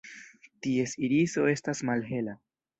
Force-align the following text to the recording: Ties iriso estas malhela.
Ties 0.67 0.95
iriso 1.09 1.47
estas 1.55 1.85
malhela. 1.93 2.39